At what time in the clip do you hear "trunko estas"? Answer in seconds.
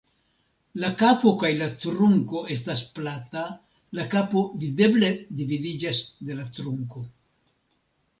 1.83-2.81